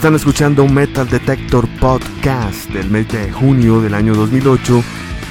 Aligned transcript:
Están 0.00 0.14
escuchando 0.14 0.66
Metal 0.66 1.06
Detector 1.06 1.68
Podcast 1.78 2.70
del 2.70 2.88
mes 2.88 3.06
de 3.08 3.30
junio 3.30 3.82
del 3.82 3.92
año 3.92 4.14
2008 4.14 4.82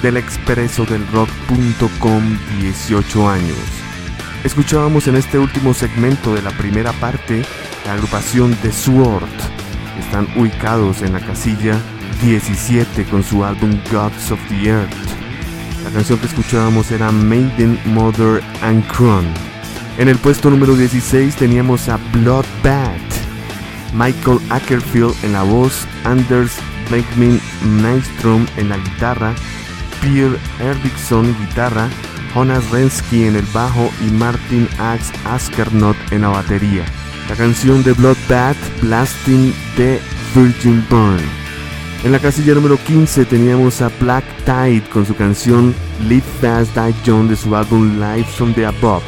del 0.04 0.18
expreso 0.18 0.86
del 0.86 1.08
rock.com 1.08 2.38
18 2.62 3.30
años. 3.30 3.58
Escuchábamos 4.44 5.08
en 5.08 5.16
este 5.16 5.40
último 5.40 5.74
segmento 5.74 6.36
de 6.36 6.44
la 6.44 6.52
primera 6.52 6.92
parte 6.94 7.42
la 7.84 7.94
agrupación 7.94 8.54
The 8.62 8.72
Sword. 8.72 9.28
Están 10.00 10.28
ubicados 10.36 11.02
en 11.02 11.14
la 11.14 11.20
casilla 11.20 11.76
17 12.22 13.06
con 13.06 13.24
su 13.24 13.44
álbum 13.44 13.72
Gods 13.92 14.30
of 14.30 14.40
the 14.50 14.70
Earth. 14.70 14.94
La 15.84 15.90
canción 15.90 16.20
que 16.20 16.28
escuchábamos 16.28 16.92
era 16.92 17.12
Maiden, 17.12 17.80
Mother 17.86 18.44
and 18.62 18.86
Crown. 18.86 19.26
En 19.98 20.10
el 20.10 20.20
puesto 20.20 20.52
número 20.52 20.76
16 20.76 21.38
teníamos 21.38 21.90
a 21.90 21.98
Bloodbath. 22.14 23.09
Michael 23.94 24.40
Ackerfield 24.50 25.16
en 25.24 25.34
la 25.34 25.44
voz, 25.44 25.86
Anders 26.04 26.58
Beckman 26.90 27.40
Nystrom 27.64 28.46
en 28.58 28.70
la 28.70 28.78
guitarra, 28.78 29.34
Pierre 30.02 30.38
Erdickson 30.60 31.36
guitarra, 31.40 31.90
Jonas 32.34 32.70
Rensky 32.72 33.26
en 33.26 33.36
el 33.36 33.46
bajo 33.54 33.92
y 34.06 34.12
Martin 34.12 34.68
Axe 34.80 35.12
Askernot 35.26 35.98
en 36.12 36.22
la 36.22 36.30
batería. 36.30 36.86
La 37.30 37.36
canción 37.36 37.84
de 37.84 37.94
Bloodbath, 37.94 38.58
Blasting 38.82 39.54
the 39.76 40.00
Virgin 40.34 40.84
Burn. 40.90 41.20
En 42.04 42.12
la 42.12 42.20
casilla 42.20 42.54
número 42.54 42.78
15 42.78 43.26
teníamos 43.26 43.82
a 43.82 43.92
Black 44.00 44.24
Tide 44.46 44.84
con 44.92 45.06
su 45.06 45.16
canción 45.16 45.76
Live 46.08 46.24
Fast 46.40 46.74
Die 46.76 46.96
John 47.06 47.28
de 47.28 47.36
su 47.36 47.56
álbum 47.56 48.00
Live 48.00 48.24
from 48.24 48.54
the 48.54 48.66
Above. 48.66 49.04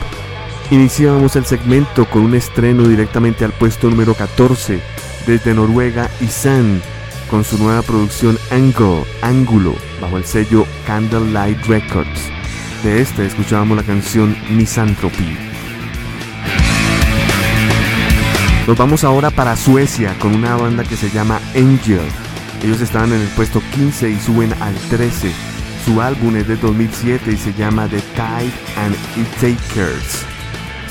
Iniciábamos 0.71 1.35
el 1.35 1.45
segmento 1.45 2.09
con 2.09 2.21
un 2.21 2.33
estreno 2.33 2.87
directamente 2.87 3.43
al 3.43 3.51
puesto 3.51 3.89
número 3.89 4.13
14 4.13 4.79
desde 5.27 5.53
Noruega 5.53 6.09
Isan 6.21 6.81
con 7.29 7.43
su 7.43 7.57
nueva 7.57 7.81
producción 7.81 8.39
Angle, 8.51 9.03
Ángulo 9.21 9.75
bajo 9.99 10.17
el 10.17 10.23
sello 10.23 10.65
Candlelight 10.87 11.65
Records. 11.65 12.29
De 12.85 13.01
este 13.01 13.25
escuchábamos 13.25 13.75
la 13.75 13.83
canción 13.83 14.37
Misanthropy. 14.49 15.37
Nos 18.65 18.77
vamos 18.77 19.03
ahora 19.03 19.29
para 19.29 19.57
Suecia 19.57 20.17
con 20.19 20.33
una 20.33 20.55
banda 20.55 20.85
que 20.85 20.95
se 20.95 21.09
llama 21.09 21.41
Angel. 21.53 21.99
Ellos 22.63 22.79
estaban 22.79 23.11
en 23.11 23.19
el 23.19 23.27
puesto 23.29 23.61
15 23.75 24.09
y 24.09 24.17
suben 24.17 24.53
al 24.61 24.75
13. 24.89 25.33
Su 25.83 26.01
álbum 26.01 26.37
es 26.37 26.47
de 26.47 26.55
2007 26.55 27.29
y 27.29 27.35
se 27.35 27.51
llama 27.55 27.89
The 27.89 27.99
Tide 28.15 28.53
and 28.77 28.95
It 29.17 29.27
Takers. 29.41 30.30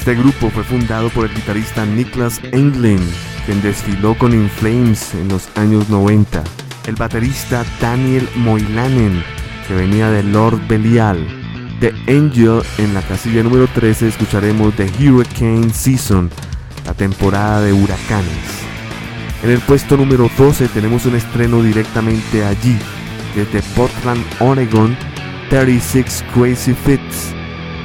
Este 0.01 0.15
grupo 0.15 0.49
fue 0.49 0.65
fundado 0.65 1.11
por 1.11 1.27
el 1.27 1.35
guitarrista 1.35 1.85
Niklas 1.85 2.41
Englund, 2.53 3.07
quien 3.45 3.61
desfiló 3.61 4.17
con 4.17 4.33
In 4.33 4.49
Flames 4.49 5.15
en 5.15 5.29
los 5.29 5.51
años 5.59 5.91
90. 5.91 6.43
El 6.87 6.95
baterista 6.95 7.67
Daniel 7.83 8.27
Moilanen, 8.35 9.23
que 9.69 9.75
venía 9.75 10.09
de 10.09 10.23
Lord 10.23 10.59
Belial. 10.67 11.23
The 11.81 11.93
Angel 12.09 12.63
en 12.79 12.95
la 12.95 13.03
casilla 13.03 13.43
número 13.43 13.67
13 13.67 14.09
escucharemos 14.09 14.75
The 14.75 14.91
Hurricane 14.99 15.69
Season, 15.71 16.31
la 16.87 16.95
temporada 16.95 17.61
de 17.61 17.75
huracanes. 17.75 18.65
En 19.43 19.51
el 19.51 19.59
puesto 19.59 19.99
número 19.99 20.31
12 20.39 20.69
tenemos 20.69 21.05
un 21.05 21.17
estreno 21.17 21.63
directamente 21.63 22.43
allí, 22.43 22.79
desde 23.37 23.61
Portland, 23.77 24.25
Oregon, 24.39 24.97
36 25.51 26.25
Crazy 26.33 26.73
Fits 26.73 27.35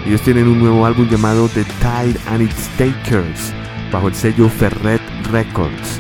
ellos 0.06 0.22
tienen 0.22 0.48
un 0.48 0.60
nuevo 0.60 0.86
álbum 0.86 1.10
llamado 1.10 1.50
The 1.50 1.64
Tide 1.64 2.20
and 2.28 2.44
Its 2.44 2.70
Takers, 2.78 3.54
bajo 3.92 4.08
el 4.08 4.14
sello 4.14 4.50
Ferret 4.50 5.02
Records. 5.32 6.00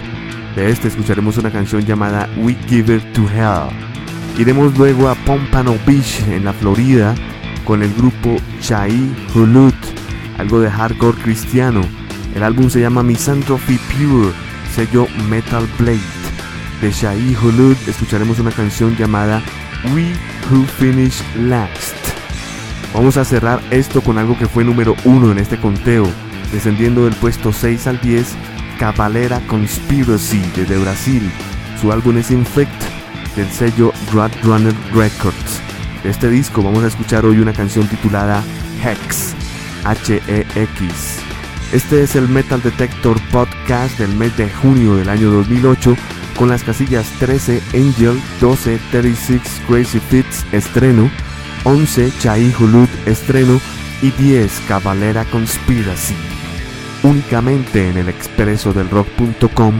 De 0.55 0.69
este 0.69 0.89
escucharemos 0.89 1.37
una 1.37 1.51
canción 1.51 1.83
llamada 1.83 2.29
We 2.37 2.55
Give 2.67 2.97
It 2.97 3.13
to 3.13 3.23
Hell. 3.23 3.75
Iremos 4.37 4.77
luego 4.77 5.09
a 5.09 5.15
Pompano 5.15 5.75
Beach, 5.87 6.21
en 6.29 6.45
la 6.45 6.53
Florida, 6.53 7.15
con 7.63 7.81
el 7.81 7.93
grupo 7.95 8.37
Chai 8.61 9.11
Hulut, 9.33 9.75
algo 10.37 10.59
de 10.59 10.69
hardcore 10.69 11.17
cristiano. 11.17 11.81
El 12.35 12.43
álbum 12.43 12.69
se 12.69 12.81
llama 12.81 13.01
Misanthropy 13.01 13.79
Pure, 13.97 14.31
sello 14.73 15.07
Metal 15.29 15.67
Blade. 15.79 15.99
De 16.79 16.91
Chai 16.91 17.35
Hulut 17.41 17.87
escucharemos 17.87 18.39
una 18.39 18.51
canción 18.51 18.95
llamada 18.95 19.41
We 19.95 20.13
Who 20.51 20.63
Finish 20.77 21.23
Last. 21.37 22.04
Vamos 22.95 23.17
a 23.17 23.25
cerrar 23.25 23.59
esto 23.71 23.99
con 23.99 24.17
algo 24.17 24.39
que 24.39 24.45
fue 24.45 24.63
número 24.63 24.95
uno 25.03 25.29
en 25.29 25.37
este 25.37 25.57
conteo, 25.57 26.07
descendiendo 26.53 27.03
del 27.03 27.13
puesto 27.13 27.51
6 27.51 27.87
al 27.87 27.99
10, 27.99 28.25
Cavalera 28.79 29.41
Conspiracy 29.47 30.41
desde 30.55 30.77
Brasil. 30.77 31.29
Su 31.81 31.91
álbum 31.91 32.17
es 32.19 32.31
Infect 32.31 32.71
del 33.35 33.51
sello 33.51 33.91
Runner 34.13 34.73
Records. 34.93 35.59
De 36.03 36.09
este 36.09 36.29
disco 36.29 36.63
vamos 36.63 36.85
a 36.85 36.87
escuchar 36.87 37.25
hoy 37.25 37.39
una 37.39 37.51
canción 37.51 37.85
titulada 37.85 38.41
Hex, 38.81 39.33
H-E-X. 39.83 41.19
Este 41.73 42.01
es 42.01 42.15
el 42.15 42.29
Metal 42.29 42.63
Detector 42.63 43.19
Podcast 43.29 43.99
del 43.99 44.15
mes 44.15 44.37
de 44.37 44.49
junio 44.49 44.95
del 44.95 45.09
año 45.09 45.31
2008 45.31 45.97
con 46.37 46.47
las 46.47 46.63
casillas 46.63 47.09
13 47.19 47.61
Angel, 47.73 48.17
12 48.39 48.79
36 48.91 49.41
Crazy 49.67 49.99
Fits 49.99 50.45
estreno, 50.53 51.11
11 51.65 52.11
Chai 52.19 52.53
Hulut 52.59 52.89
estreno 53.07 53.59
y 54.01 54.11
10 54.11 54.61
Cavalera 54.67 55.25
Conspiracy. 55.25 56.15
Únicamente 57.03 57.89
en 57.89 57.97
el 57.97 58.09
expreso 58.09 58.71
del 58.71 58.89
rock.com 58.89 59.73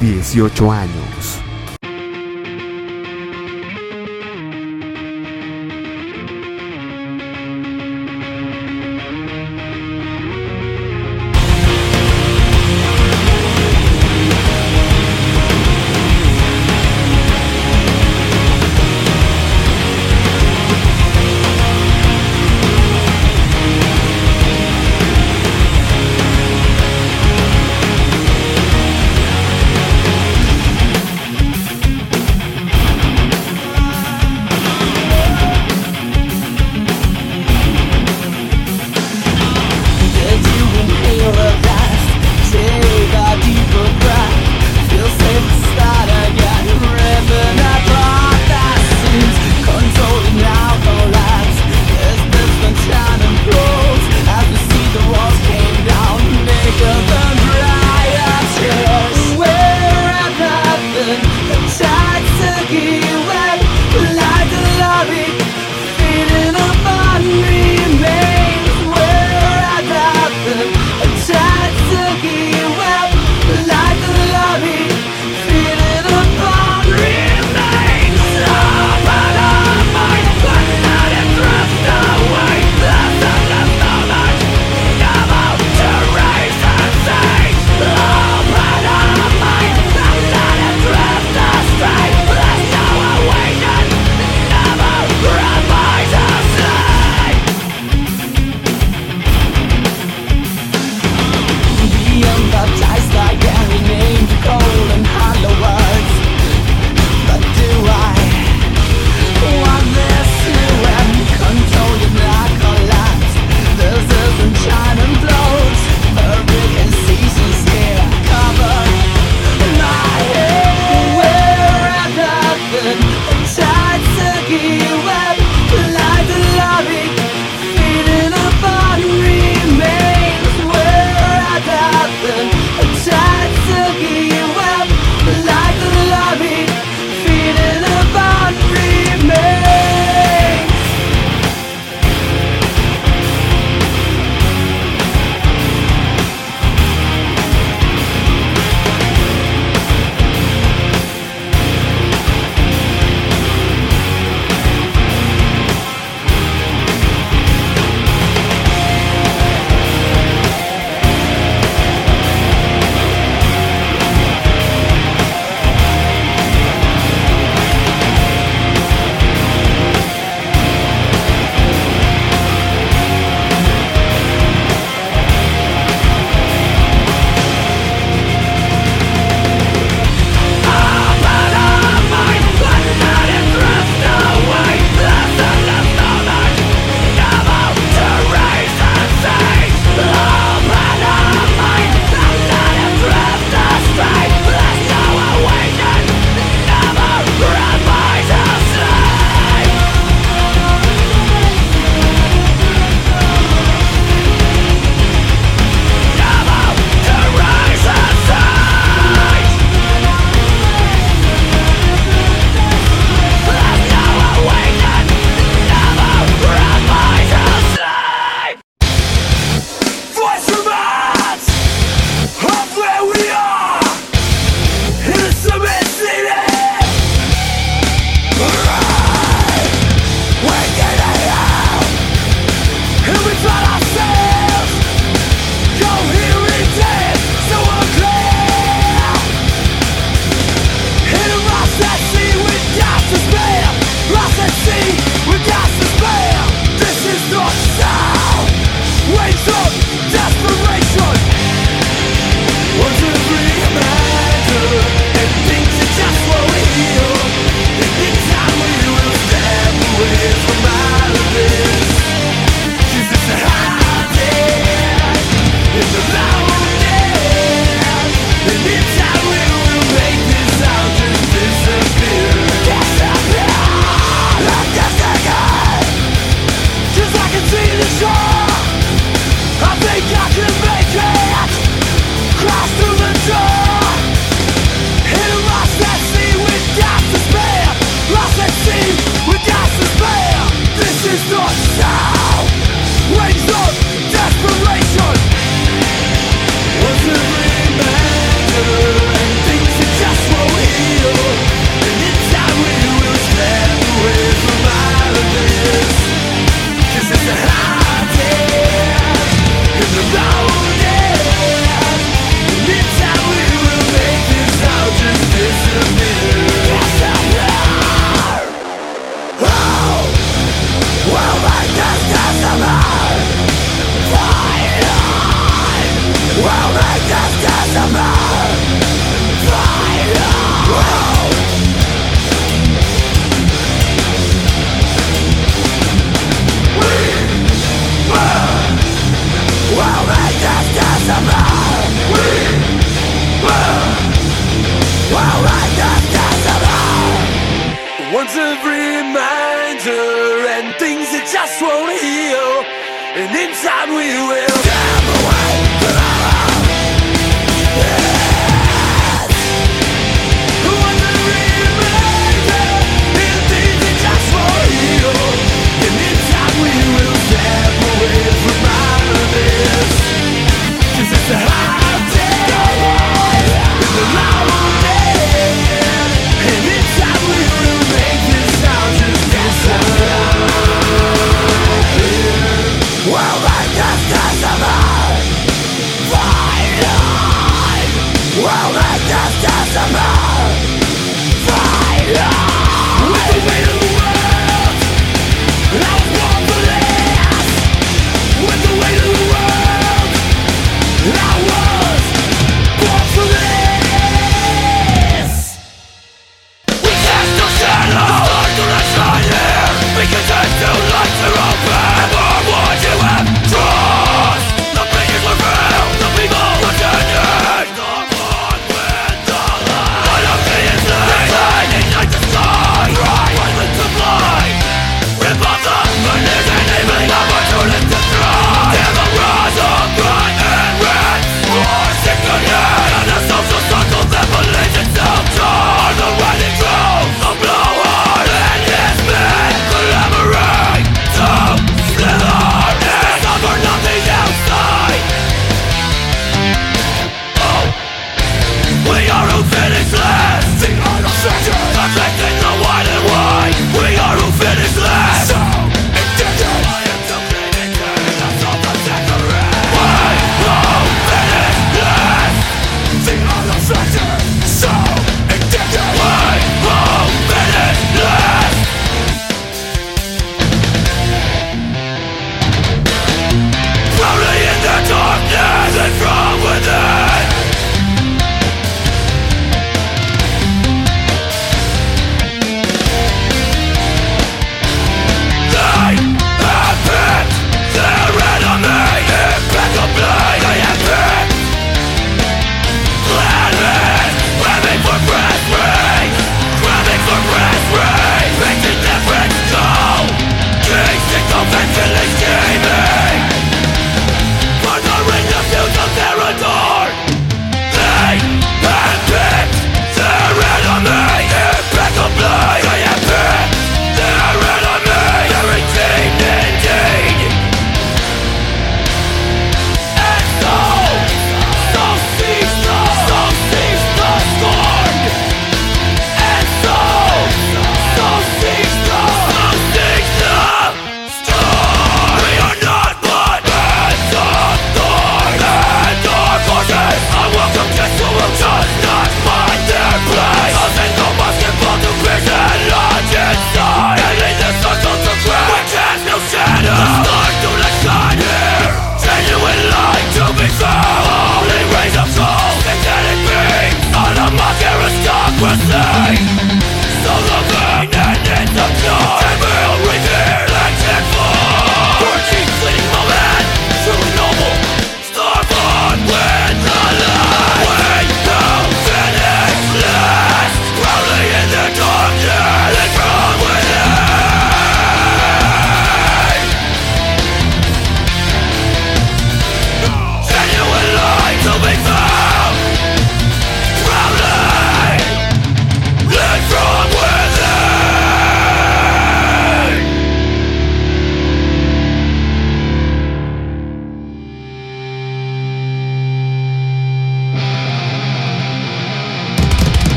18 0.00 0.72
años. 0.72 1.47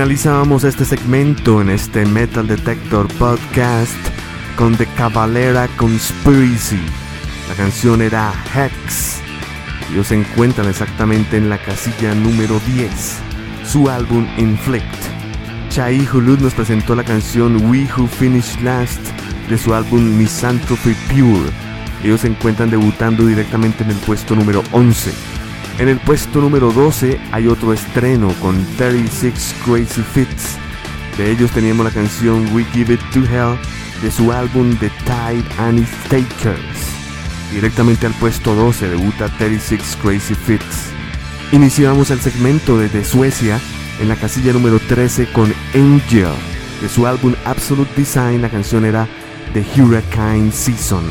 Finalizábamos 0.00 0.64
este 0.64 0.86
segmento 0.86 1.60
en 1.60 1.68
este 1.68 2.06
Metal 2.06 2.46
Detector 2.46 3.06
Podcast 3.18 3.92
con 4.56 4.74
The 4.74 4.86
Cavalera 4.96 5.68
Conspiracy. 5.76 6.80
La 7.50 7.54
canción 7.54 8.00
era 8.00 8.32
Hex. 8.54 9.20
Ellos 9.92 10.06
se 10.06 10.14
encuentran 10.14 10.70
exactamente 10.70 11.36
en 11.36 11.50
la 11.50 11.58
casilla 11.58 12.14
número 12.14 12.58
10, 12.74 12.90
su 13.70 13.90
álbum 13.90 14.26
Inflict. 14.38 14.86
Chai 15.68 16.08
Hulud 16.10 16.38
nos 16.38 16.54
presentó 16.54 16.94
la 16.94 17.04
canción 17.04 17.70
We 17.70 17.86
Who 17.94 18.06
Finish 18.06 18.58
Last 18.62 19.02
de 19.50 19.58
su 19.58 19.74
álbum 19.74 20.16
Misanthropy 20.16 20.94
Pure. 21.10 21.50
Ellos 22.02 22.22
se 22.22 22.28
encuentran 22.28 22.70
debutando 22.70 23.26
directamente 23.26 23.84
en 23.84 23.90
el 23.90 23.96
puesto 23.98 24.34
número 24.34 24.62
11. 24.72 25.29
En 25.78 25.88
el 25.88 25.98
puesto 25.98 26.40
número 26.40 26.72
12 26.72 27.18
hay 27.32 27.46
otro 27.46 27.72
estreno 27.72 28.28
con 28.40 28.64
36 28.76 29.54
Crazy 29.64 30.02
Fits. 30.02 30.56
De 31.16 31.30
ellos 31.30 31.50
teníamos 31.50 31.84
la 31.86 31.92
canción 31.92 32.46
We 32.52 32.64
Give 32.72 32.94
It 32.94 33.00
to 33.12 33.20
Hell 33.20 33.58
de 34.02 34.10
su 34.10 34.32
álbum 34.32 34.76
The 34.76 34.90
Tide 35.04 35.44
and 35.58 35.78
Its 35.78 35.90
Takers. 36.08 36.90
Directamente 37.52 38.06
al 38.06 38.12
puesto 38.14 38.54
12 38.54 38.88
debuta 38.88 39.28
36 39.38 39.98
Crazy 40.02 40.34
Fits. 40.34 40.90
Iniciamos 41.52 42.10
el 42.10 42.20
segmento 42.20 42.78
desde 42.78 43.04
Suecia 43.04 43.58
en 44.00 44.08
la 44.08 44.16
casilla 44.16 44.52
número 44.52 44.78
13 44.78 45.32
con 45.32 45.52
Angel. 45.74 46.32
De 46.80 46.88
su 46.88 47.06
álbum 47.06 47.34
Absolute 47.44 47.92
Design 47.96 48.40
la 48.40 48.48
canción 48.48 48.84
era 48.84 49.08
The 49.52 49.64
Hurricane 49.76 50.52
Season. 50.52 51.04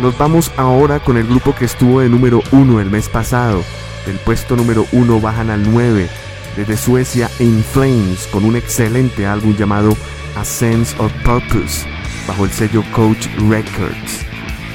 Nos 0.00 0.18
vamos 0.18 0.52
ahora 0.58 1.00
con 1.00 1.16
el 1.16 1.26
grupo 1.26 1.54
que 1.54 1.64
estuvo 1.64 2.00
de 2.00 2.10
número 2.10 2.42
1 2.52 2.80
el 2.80 2.90
mes 2.90 3.08
pasado. 3.08 3.64
Del 4.04 4.18
puesto 4.18 4.54
número 4.54 4.86
1 4.92 5.20
bajan 5.20 5.48
al 5.48 5.70
9. 5.70 6.08
Desde 6.54 6.76
Suecia 6.76 7.30
In 7.38 7.64
Flames 7.64 8.28
con 8.30 8.44
un 8.44 8.56
excelente 8.56 9.26
álbum 9.26 9.56
llamado 9.56 9.96
A 10.36 10.44
Sense 10.44 10.94
of 10.98 11.10
Purpose 11.24 11.86
bajo 12.28 12.44
el 12.44 12.50
sello 12.50 12.84
Coach 12.92 13.26
Records. 13.48 14.26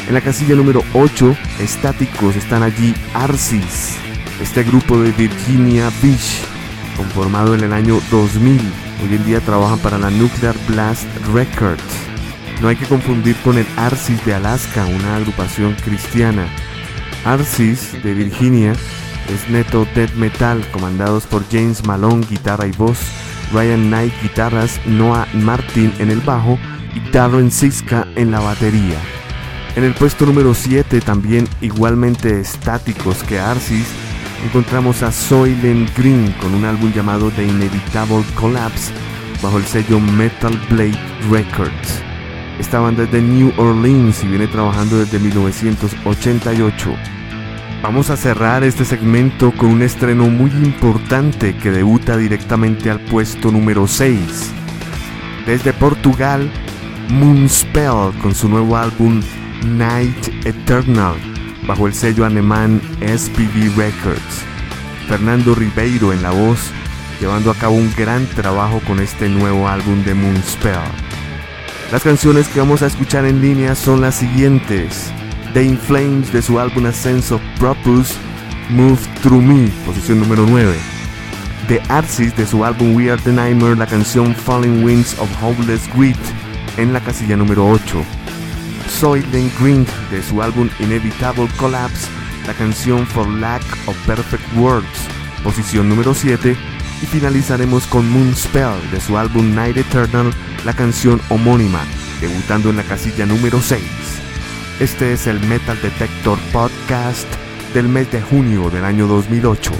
En 0.07 0.15
la 0.15 0.21
casilla 0.21 0.55
número 0.55 0.83
8, 0.93 1.35
estáticos 1.59 2.35
están 2.35 2.63
allí 2.63 2.95
Arsis, 3.13 3.97
este 4.41 4.63
grupo 4.63 4.99
de 4.99 5.11
Virginia 5.11 5.91
Beach, 6.01 6.41
conformado 6.97 7.53
en 7.53 7.63
el 7.63 7.73
año 7.73 7.99
2000. 8.09 8.59
Hoy 9.03 9.15
en 9.15 9.25
día 9.25 9.39
trabajan 9.39 9.79
para 9.79 9.99
la 9.99 10.09
Nuclear 10.09 10.55
Blast 10.67 11.05
Records. 11.31 12.10
No 12.61 12.67
hay 12.67 12.75
que 12.75 12.85
confundir 12.85 13.35
con 13.37 13.57
el 13.57 13.65
Arsis 13.75 14.23
de 14.23 14.35
Alaska, 14.35 14.85
una 14.85 15.15
agrupación 15.15 15.75
cristiana. 15.83 16.45
Arsis 17.25 17.91
de 18.03 18.13
Virginia 18.13 18.73
es 19.33 19.49
neto 19.49 19.87
death 19.95 20.13
metal, 20.13 20.63
comandados 20.71 21.25
por 21.25 21.43
James 21.49 21.83
Malone, 21.87 22.23
guitarra 22.29 22.67
y 22.67 22.71
voz, 22.71 22.99
Ryan 23.51 23.87
Knight, 23.87 24.13
guitarras, 24.21 24.79
Noah 24.85 25.27
Martin 25.33 25.91
en 25.97 26.11
el 26.11 26.19
bajo 26.19 26.59
y 26.93 27.11
Darren 27.11 27.51
Siska 27.51 28.07
en 28.15 28.29
la 28.29 28.39
batería. 28.39 28.99
En 29.75 29.83
el 29.83 29.95
puesto 29.95 30.27
número 30.27 30.53
7, 30.53 31.01
también 31.01 31.47
igualmente 31.61 32.41
estáticos 32.41 33.23
que 33.23 33.39
Arsis, 33.39 33.87
encontramos 34.45 35.01
a 35.01 35.11
Soylent 35.11 35.97
Green 35.97 36.31
con 36.33 36.53
un 36.53 36.65
álbum 36.65 36.93
llamado 36.93 37.31
The 37.31 37.43
Inevitable 37.43 38.23
Collapse 38.35 38.91
bajo 39.41 39.57
el 39.57 39.65
sello 39.65 39.99
Metal 39.99 40.55
Blade 40.69 40.99
Records. 41.31 42.10
Esta 42.61 42.79
banda 42.79 43.05
es 43.05 43.11
de 43.11 43.23
New 43.23 43.51
Orleans 43.57 44.23
y 44.23 44.27
viene 44.27 44.45
trabajando 44.45 44.99
desde 44.99 45.17
1988. 45.17 46.93
Vamos 47.81 48.11
a 48.11 48.15
cerrar 48.15 48.63
este 48.63 48.85
segmento 48.85 49.51
con 49.51 49.71
un 49.71 49.81
estreno 49.81 50.29
muy 50.29 50.51
importante 50.51 51.55
que 51.57 51.71
debuta 51.71 52.17
directamente 52.17 52.91
al 52.91 52.99
puesto 52.99 53.51
número 53.51 53.87
6. 53.87 54.51
Desde 55.47 55.73
Portugal, 55.73 56.51
Moonspell 57.09 58.15
con 58.21 58.35
su 58.35 58.47
nuevo 58.47 58.77
álbum 58.77 59.21
Night 59.65 60.45
Eternal 60.45 61.15
bajo 61.65 61.87
el 61.87 61.95
sello 61.95 62.25
alemán 62.25 62.79
SPV 63.01 63.75
Records. 63.75 64.45
Fernando 65.07 65.55
Ribeiro 65.55 66.13
en 66.13 66.21
la 66.21 66.29
voz, 66.29 66.69
llevando 67.19 67.49
a 67.49 67.55
cabo 67.55 67.73
un 67.73 67.91
gran 67.97 68.27
trabajo 68.27 68.79
con 68.85 68.99
este 68.99 69.29
nuevo 69.29 69.67
álbum 69.67 70.03
de 70.03 70.13
Moonspell. 70.13 71.10
Las 71.91 72.03
canciones 72.03 72.47
que 72.47 72.61
vamos 72.61 72.81
a 72.83 72.87
escuchar 72.87 73.25
en 73.25 73.41
línea 73.41 73.75
son 73.75 73.99
las 73.99 74.15
siguientes. 74.15 75.11
The 75.53 75.61
Inflames 75.61 76.31
de 76.31 76.41
su 76.41 76.57
álbum 76.57 76.85
A 76.85 76.93
Sense 76.93 77.33
of 77.33 77.41
Purpose, 77.59 78.15
Move 78.69 78.97
Through 79.21 79.41
Me, 79.41 79.67
posición 79.85 80.21
número 80.21 80.45
9. 80.47 80.73
The 81.67 81.81
Arsis 81.89 82.33
de 82.37 82.47
su 82.47 82.63
álbum 82.63 82.95
We 82.95 83.11
Are 83.11 83.21
the 83.21 83.33
Nightmare, 83.33 83.75
la 83.75 83.87
canción 83.87 84.33
Falling 84.33 84.85
Winds 84.85 85.19
of 85.19 85.29
Hopeless 85.43 85.93
Greed, 85.93 86.15
en 86.77 86.93
la 86.93 87.01
casilla 87.01 87.35
número 87.35 87.67
8. 87.67 88.01
Soylent 88.87 89.59
Green 89.59 89.85
de 90.11 90.23
su 90.23 90.41
álbum 90.41 90.69
Inevitable 90.79 91.49
Collapse, 91.57 92.07
la 92.47 92.53
canción 92.53 93.05
For 93.05 93.27
Lack 93.27 93.63
of 93.87 93.97
Perfect 94.07 94.45
Words, 94.55 94.87
posición 95.43 95.89
número 95.89 96.13
7. 96.13 96.55
Y 97.01 97.05
finalizaremos 97.05 97.87
con 97.87 98.09
Moonspell 98.09 98.91
de 98.91 99.01
su 99.01 99.17
álbum 99.17 99.55
Night 99.55 99.77
Eternal, 99.77 100.31
la 100.65 100.73
canción 100.73 101.19
homónima, 101.29 101.81
debutando 102.19 102.69
en 102.69 102.77
la 102.77 102.83
casilla 102.83 103.25
número 103.25 103.59
6. 103.59 103.81
Este 104.79 105.13
es 105.13 105.27
el 105.27 105.39
Metal 105.47 105.79
Detector 105.81 106.37
Podcast 106.51 107.27
del 107.73 107.87
mes 107.87 108.11
de 108.11 108.21
junio 108.21 108.69
del 108.69 108.85
año 108.85 109.07
2008. 109.07 109.71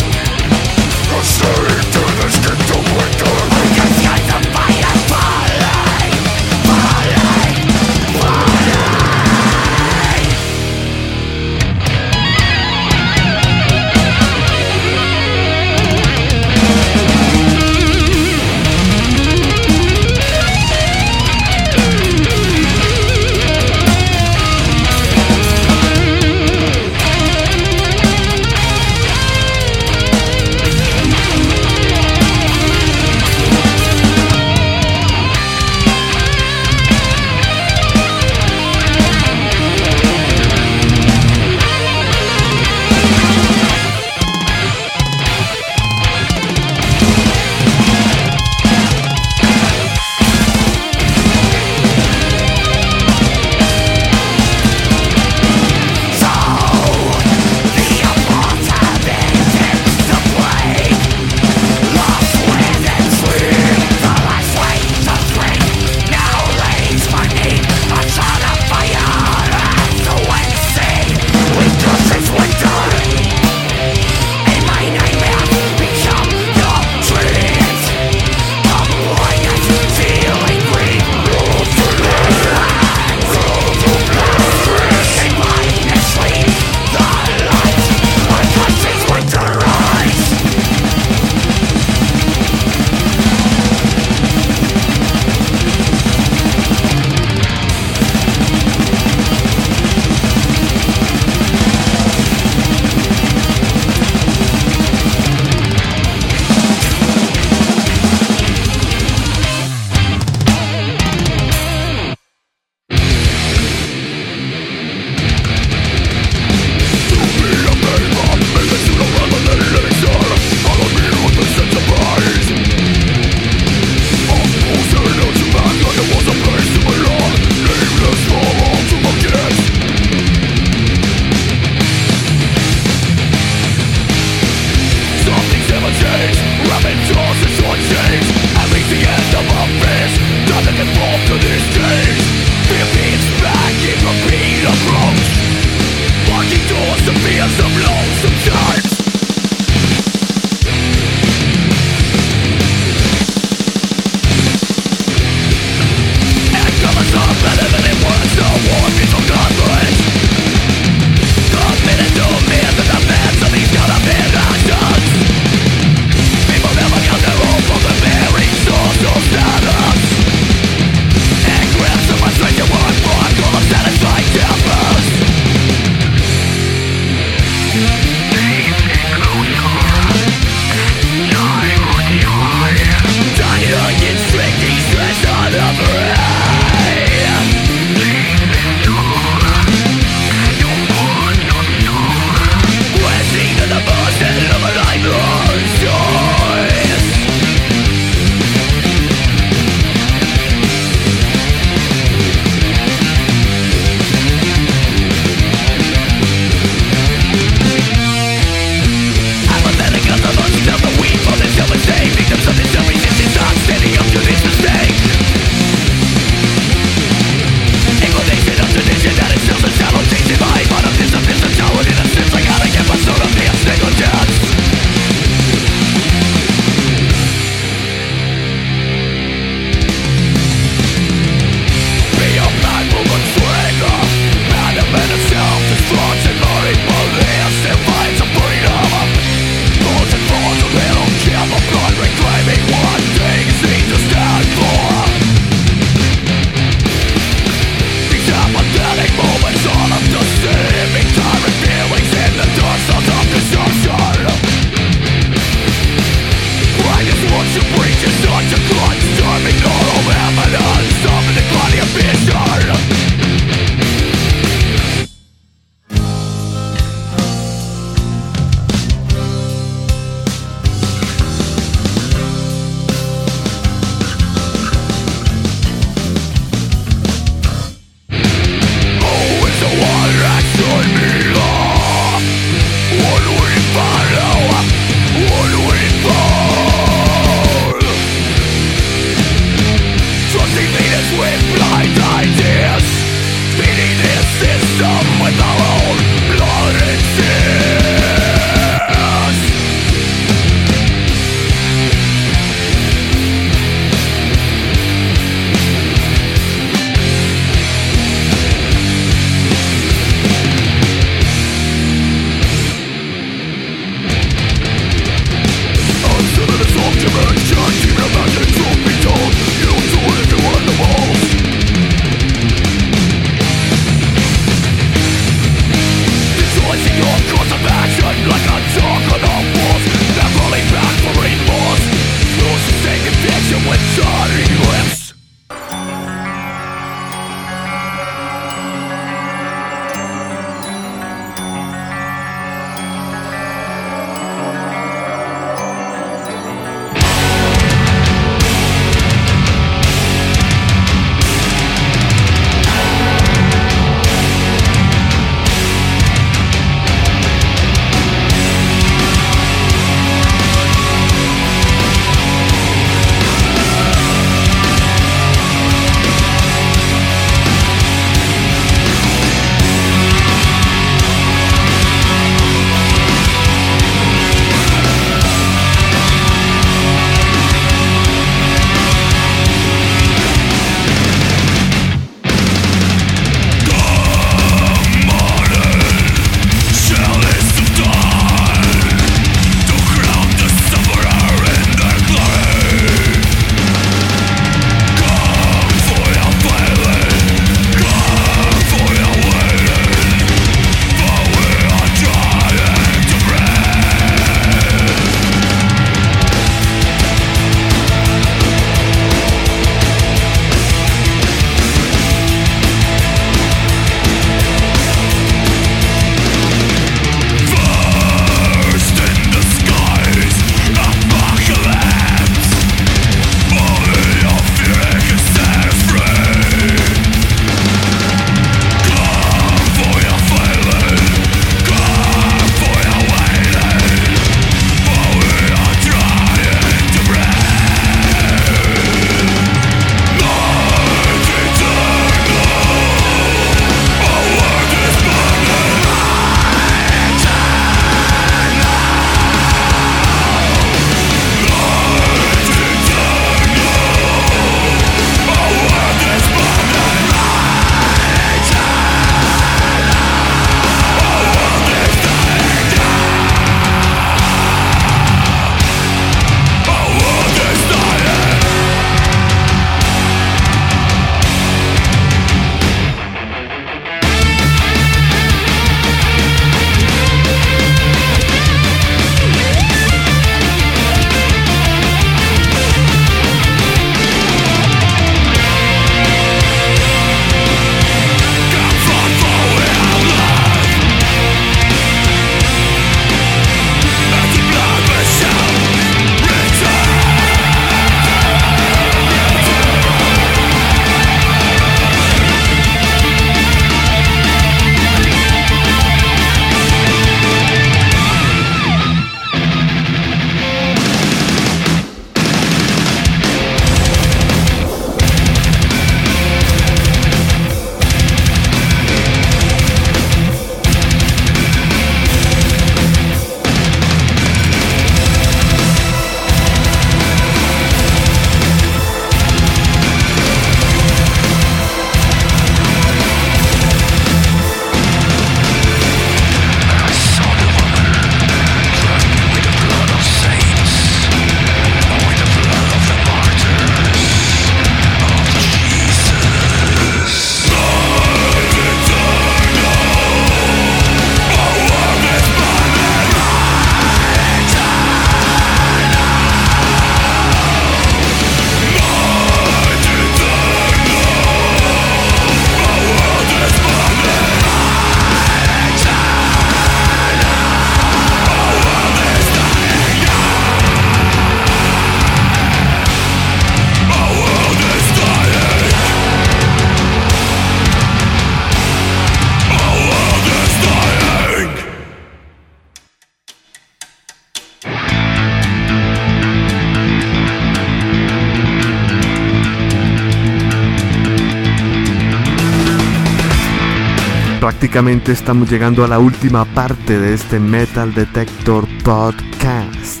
Estamos 595.08 595.50
llegando 595.50 595.84
a 595.84 595.88
la 595.88 595.98
última 595.98 596.44
parte 596.44 596.98
de 596.98 597.12
este 597.12 597.40
Metal 597.40 597.92
Detector 597.92 598.68
Podcast. 598.84 600.00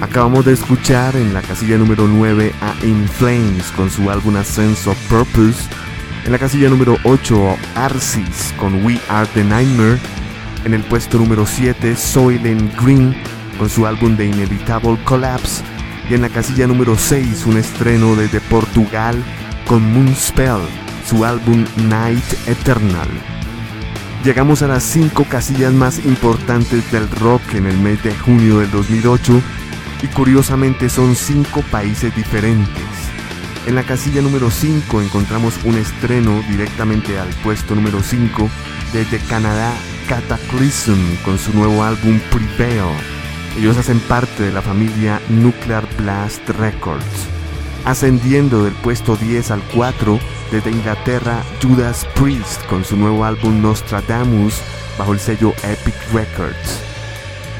Acabamos 0.00 0.46
de 0.46 0.54
escuchar 0.54 1.14
en 1.14 1.34
la 1.34 1.42
casilla 1.42 1.76
número 1.76 2.08
9 2.08 2.54
a 2.62 2.86
In 2.86 3.06
Flames 3.06 3.70
con 3.76 3.90
su 3.90 4.10
álbum 4.10 4.36
A 4.36 4.44
Sense 4.44 4.88
of 4.88 4.96
Purpose. 5.08 5.68
En 6.24 6.32
la 6.32 6.38
casilla 6.38 6.70
número 6.70 6.96
8 7.04 7.56
Arsis 7.74 8.54
con 8.56 8.82
We 8.84 8.98
Are 9.10 9.28
the 9.34 9.44
Nightmare. 9.44 9.98
En 10.64 10.72
el 10.72 10.82
puesto 10.82 11.18
número 11.18 11.44
7 11.44 11.96
Soylent 11.96 12.74
Green 12.80 13.14
con 13.58 13.68
su 13.68 13.86
álbum 13.86 14.16
The 14.16 14.24
Inevitable 14.24 14.98
Collapse. 15.04 15.62
Y 16.08 16.14
en 16.14 16.22
la 16.22 16.30
casilla 16.30 16.66
número 16.66 16.96
6 16.96 17.44
un 17.46 17.58
estreno 17.58 18.16
desde 18.16 18.40
Portugal 18.40 19.22
con 19.66 19.92
Moonspell, 19.92 20.62
su 21.06 21.24
álbum 21.26 21.66
Night 21.88 22.24
Eternal. 22.46 23.39
Llegamos 24.24 24.60
a 24.60 24.68
las 24.68 24.82
5 24.82 25.24
casillas 25.30 25.72
más 25.72 26.04
importantes 26.04 26.92
del 26.92 27.08
rock 27.10 27.54
en 27.54 27.66
el 27.66 27.78
mes 27.78 28.02
de 28.02 28.14
junio 28.14 28.58
del 28.58 28.70
2008 28.70 29.40
y 30.02 30.08
curiosamente 30.08 30.90
son 30.90 31.16
cinco 31.16 31.62
países 31.70 32.14
diferentes. 32.14 32.84
En 33.66 33.74
la 33.74 33.82
casilla 33.82 34.20
número 34.20 34.50
5 34.50 35.00
encontramos 35.00 35.54
un 35.64 35.76
estreno 35.76 36.42
directamente 36.50 37.18
al 37.18 37.28
puesto 37.42 37.74
número 37.74 38.02
5 38.02 38.50
desde 38.92 39.20
Canadá 39.20 39.72
Cataclysm 40.06 41.16
con 41.24 41.38
su 41.38 41.54
nuevo 41.54 41.82
álbum 41.82 42.20
Prevail. 42.30 42.94
Ellos 43.56 43.78
hacen 43.78 44.00
parte 44.00 44.42
de 44.42 44.52
la 44.52 44.60
familia 44.60 45.18
Nuclear 45.30 45.86
Blast 45.96 46.46
Records. 46.50 47.26
Ascendiendo 47.86 48.64
del 48.64 48.74
puesto 48.74 49.16
10 49.16 49.50
al 49.50 49.62
4 49.74 50.20
desde 50.50 50.70
Inglaterra 50.70 51.42
Judas 51.62 52.06
Priest 52.14 52.64
con 52.66 52.84
su 52.84 52.96
nuevo 52.96 53.24
álbum 53.24 53.60
Nostradamus 53.62 54.60
bajo 54.98 55.12
el 55.12 55.20
sello 55.20 55.54
Epic 55.62 55.94
Records. 56.12 56.80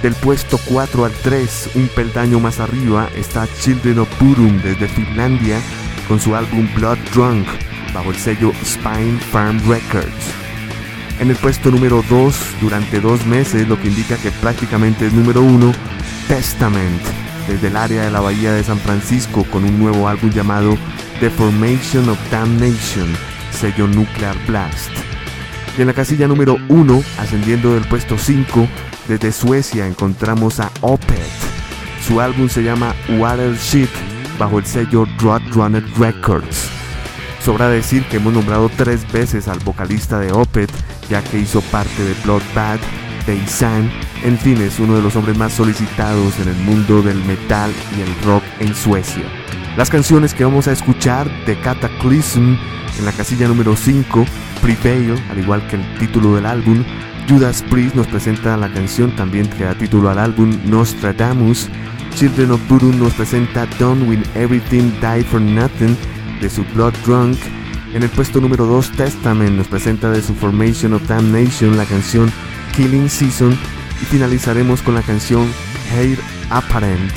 Del 0.02 0.14
puesto 0.14 0.58
4 0.66 1.04
al 1.04 1.12
3, 1.12 1.70
un 1.74 1.88
peldaño 1.88 2.40
más 2.40 2.58
arriba, 2.60 3.08
está 3.14 3.46
Children 3.60 4.00
of 4.00 4.08
Bodom 4.20 4.60
desde 4.62 4.88
Finlandia 4.88 5.60
con 6.08 6.20
su 6.20 6.34
álbum 6.34 6.68
Blood 6.74 6.98
Drunk 7.14 7.46
bajo 7.92 8.10
el 8.10 8.16
sello 8.16 8.52
Spine 8.64 9.18
Farm 9.30 9.60
Records. 9.68 10.34
En 11.18 11.30
el 11.30 11.36
puesto 11.36 11.70
número 11.70 12.02
2 12.08 12.36
durante 12.60 13.00
dos 13.00 13.26
meses, 13.26 13.68
lo 13.68 13.78
que 13.78 13.88
indica 13.88 14.16
que 14.16 14.30
prácticamente 14.30 15.06
es 15.06 15.12
número 15.12 15.42
1, 15.42 15.72
Testament 16.28 17.02
desde 17.46 17.68
el 17.68 17.76
área 17.76 18.02
de 18.04 18.10
la 18.10 18.20
bahía 18.20 18.52
de 18.52 18.62
San 18.62 18.78
Francisco 18.78 19.44
con 19.44 19.64
un 19.64 19.78
nuevo 19.78 20.08
álbum 20.08 20.30
llamado 20.30 20.76
The 21.20 21.28
Formation 21.28 22.08
of 22.08 22.18
Damnation, 22.30 23.14
sello 23.52 23.86
Nuclear 23.86 24.34
Blast. 24.46 24.90
Y 25.76 25.82
en 25.82 25.88
la 25.88 25.92
casilla 25.92 26.26
número 26.26 26.56
1, 26.68 27.02
ascendiendo 27.18 27.74
del 27.74 27.86
puesto 27.86 28.16
5, 28.16 28.66
desde 29.06 29.30
Suecia 29.30 29.86
encontramos 29.86 30.60
a 30.60 30.70
Opeth. 30.80 31.20
Su 32.06 32.22
álbum 32.22 32.48
se 32.48 32.62
llama 32.62 32.94
Watership 33.18 33.90
bajo 34.38 34.58
el 34.58 34.64
sello 34.64 35.06
Roadrunner 35.18 35.84
Records. 35.98 36.70
Sobra 37.44 37.68
decir 37.68 38.02
que 38.06 38.16
hemos 38.16 38.32
nombrado 38.32 38.70
tres 38.74 39.10
veces 39.12 39.46
al 39.46 39.58
vocalista 39.58 40.18
de 40.18 40.32
Opeth, 40.32 40.72
ya 41.10 41.22
que 41.22 41.38
hizo 41.38 41.60
parte 41.60 42.02
de 42.02 42.14
Bloodbath, 42.24 42.80
de 43.26 43.38
en 44.24 44.38
fin, 44.38 44.60
es 44.62 44.80
uno 44.80 44.96
de 44.96 45.02
los 45.02 45.14
hombres 45.14 45.36
más 45.36 45.52
solicitados 45.52 46.38
en 46.40 46.48
el 46.48 46.56
mundo 46.56 47.02
del 47.02 47.22
metal 47.24 47.70
y 47.96 48.00
el 48.00 48.22
rock 48.24 48.42
en 48.58 48.74
Suecia. 48.74 49.24
Las 49.76 49.88
canciones 49.88 50.34
que 50.34 50.44
vamos 50.44 50.66
a 50.66 50.72
escuchar 50.72 51.30
de 51.46 51.58
Cataclysm 51.60 52.56
en 52.98 53.04
la 53.04 53.12
casilla 53.12 53.46
número 53.46 53.76
5, 53.76 54.26
Prevail, 54.60 55.14
al 55.30 55.38
igual 55.38 55.66
que 55.68 55.76
el 55.76 55.98
título 55.98 56.34
del 56.34 56.44
álbum, 56.44 56.84
Judas 57.28 57.62
Priest 57.70 57.94
nos 57.94 58.08
presenta 58.08 58.56
la 58.56 58.72
canción 58.72 59.14
también 59.14 59.48
que 59.48 59.64
da 59.64 59.74
título 59.74 60.10
al 60.10 60.18
álbum 60.18 60.50
Nostradamus. 60.64 61.68
Children 62.16 62.50
of 62.50 62.68
Bodom 62.68 62.98
nos 62.98 63.12
presenta 63.12 63.66
Done 63.78 64.04
With 64.08 64.26
Everything 64.34 64.90
Die 65.00 65.22
For 65.22 65.40
Nothing 65.40 65.96
de 66.40 66.50
su 66.50 66.64
Blood 66.74 66.94
Drunk. 67.06 67.38
En 67.94 68.02
el 68.02 68.10
puesto 68.10 68.40
número 68.40 68.66
2 68.66 68.90
Testament 68.92 69.56
nos 69.56 69.68
presenta 69.68 70.10
de 70.10 70.20
su 70.20 70.34
Formation 70.34 70.94
of 70.94 71.06
Damnation 71.06 71.76
la 71.76 71.84
canción 71.84 72.32
Killing 72.76 73.08
Season. 73.08 73.56
Y 74.02 74.04
finalizaremos 74.06 74.82
con 74.82 74.94
la 74.94 75.02
canción 75.02 75.46
Hair 75.92 76.18
Apparent 76.50 77.12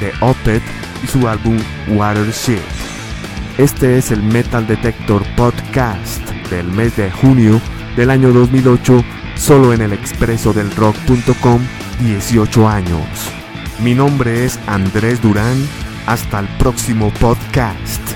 de 0.00 0.12
Opeth 0.20 0.62
su 1.06 1.28
álbum 1.28 1.58
Watership. 1.88 2.60
Este 3.58 3.98
es 3.98 4.10
el 4.10 4.22
Metal 4.22 4.66
Detector 4.66 5.22
Podcast 5.36 6.28
del 6.50 6.66
mes 6.66 6.96
de 6.96 7.10
junio 7.10 7.60
del 7.96 8.10
año 8.10 8.32
2008 8.32 9.04
solo 9.36 9.72
en 9.72 9.82
el 9.82 9.92
expreso 9.92 10.52
del 10.52 10.70
rock.com 10.70 11.60
18 12.00 12.68
años. 12.68 13.06
Mi 13.80 13.94
nombre 13.94 14.44
es 14.44 14.58
Andrés 14.66 15.20
Durán, 15.20 15.56
hasta 16.06 16.40
el 16.40 16.48
próximo 16.58 17.10
podcast. 17.20 18.15